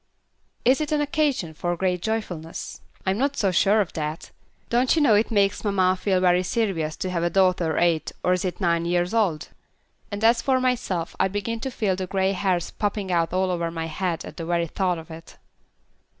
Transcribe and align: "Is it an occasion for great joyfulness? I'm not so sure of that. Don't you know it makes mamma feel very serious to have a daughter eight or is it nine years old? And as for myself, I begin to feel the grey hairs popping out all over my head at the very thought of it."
"Is 0.65 0.81
it 0.81 0.91
an 0.91 0.99
occasion 0.99 1.53
for 1.53 1.77
great 1.77 2.01
joyfulness? 2.01 2.81
I'm 3.05 3.19
not 3.19 3.37
so 3.37 3.51
sure 3.51 3.81
of 3.81 3.93
that. 3.93 4.31
Don't 4.71 4.95
you 4.95 4.99
know 5.03 5.13
it 5.13 5.29
makes 5.29 5.63
mamma 5.63 5.95
feel 5.95 6.19
very 6.19 6.41
serious 6.41 6.95
to 6.95 7.11
have 7.11 7.21
a 7.21 7.29
daughter 7.29 7.77
eight 7.77 8.11
or 8.23 8.33
is 8.33 8.43
it 8.43 8.59
nine 8.59 8.85
years 8.85 9.13
old? 9.13 9.49
And 10.09 10.23
as 10.23 10.41
for 10.41 10.59
myself, 10.59 11.15
I 11.19 11.27
begin 11.27 11.59
to 11.59 11.69
feel 11.69 11.95
the 11.95 12.07
grey 12.07 12.31
hairs 12.31 12.71
popping 12.71 13.11
out 13.11 13.31
all 13.31 13.51
over 13.51 13.69
my 13.69 13.85
head 13.85 14.25
at 14.25 14.37
the 14.37 14.45
very 14.47 14.65
thought 14.65 14.97
of 14.97 15.11
it." 15.11 15.37